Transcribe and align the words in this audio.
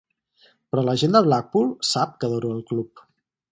Però 0.71 0.83
la 0.87 0.95
gent 1.01 1.17
de 1.17 1.21
Blackpool 1.27 1.69
sap 1.91 2.17
que 2.23 2.29
adoro 2.31 2.53
el 2.57 2.67
club. 2.73 3.07